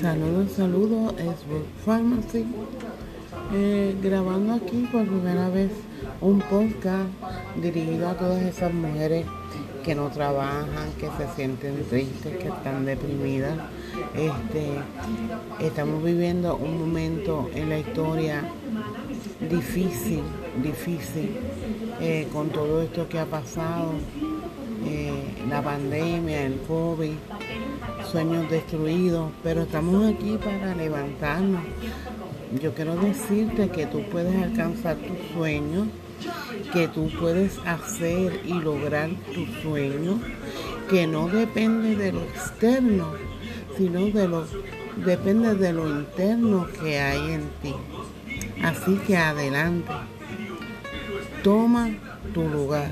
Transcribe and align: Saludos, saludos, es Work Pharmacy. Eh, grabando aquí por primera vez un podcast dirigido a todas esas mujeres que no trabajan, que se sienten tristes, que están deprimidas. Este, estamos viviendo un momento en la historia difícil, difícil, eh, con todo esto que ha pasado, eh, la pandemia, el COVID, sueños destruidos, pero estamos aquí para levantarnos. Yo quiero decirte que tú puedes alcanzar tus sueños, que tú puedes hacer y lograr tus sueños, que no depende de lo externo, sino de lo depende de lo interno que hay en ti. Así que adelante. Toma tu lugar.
Saludos, 0.00 0.50
saludos, 0.56 1.14
es 1.18 1.48
Work 1.48 1.66
Pharmacy. 1.84 2.44
Eh, 3.52 3.96
grabando 4.02 4.54
aquí 4.54 4.88
por 4.90 5.06
primera 5.06 5.48
vez 5.50 5.70
un 6.20 6.40
podcast 6.40 7.08
dirigido 7.62 8.08
a 8.08 8.14
todas 8.14 8.42
esas 8.42 8.74
mujeres 8.74 9.24
que 9.84 9.94
no 9.94 10.08
trabajan, 10.08 10.90
que 10.98 11.06
se 11.06 11.32
sienten 11.36 11.84
tristes, 11.88 12.36
que 12.38 12.48
están 12.48 12.84
deprimidas. 12.84 13.56
Este, 14.16 15.64
estamos 15.64 16.02
viviendo 16.02 16.56
un 16.56 16.80
momento 16.80 17.48
en 17.54 17.68
la 17.68 17.78
historia 17.78 18.42
difícil, 19.48 20.22
difícil, 20.60 21.36
eh, 22.00 22.26
con 22.32 22.48
todo 22.48 22.82
esto 22.82 23.08
que 23.08 23.20
ha 23.20 23.26
pasado, 23.26 23.92
eh, 24.86 25.43
la 25.54 25.62
pandemia, 25.62 26.46
el 26.46 26.58
COVID, 26.66 27.12
sueños 28.10 28.50
destruidos, 28.50 29.30
pero 29.44 29.62
estamos 29.62 30.12
aquí 30.12 30.36
para 30.36 30.74
levantarnos. 30.74 31.62
Yo 32.60 32.74
quiero 32.74 32.96
decirte 32.96 33.68
que 33.68 33.86
tú 33.86 34.02
puedes 34.10 34.34
alcanzar 34.42 34.96
tus 34.96 35.16
sueños, 35.32 35.86
que 36.72 36.88
tú 36.88 37.08
puedes 37.20 37.56
hacer 37.64 38.40
y 38.44 38.54
lograr 38.54 39.10
tus 39.32 39.48
sueños, 39.62 40.16
que 40.90 41.06
no 41.06 41.28
depende 41.28 41.94
de 41.94 42.10
lo 42.10 42.22
externo, 42.22 43.12
sino 43.76 44.06
de 44.06 44.26
lo 44.26 44.44
depende 45.06 45.54
de 45.54 45.72
lo 45.72 45.86
interno 45.86 46.66
que 46.82 46.98
hay 46.98 47.34
en 47.34 47.48
ti. 47.62 47.74
Así 48.60 48.96
que 49.06 49.16
adelante. 49.16 49.92
Toma 51.44 51.90
tu 52.32 52.42
lugar. 52.42 52.90